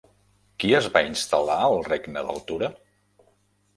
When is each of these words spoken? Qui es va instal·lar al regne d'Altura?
Qui 0.61 0.71
es 0.77 0.87
va 0.95 1.03
instal·lar 1.09 1.59
al 1.67 1.77
regne 1.91 2.25
d'Altura? 2.31 2.71